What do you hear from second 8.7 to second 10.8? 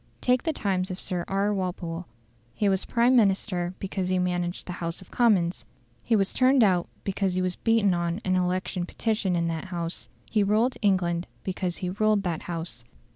petition in that House; he ruled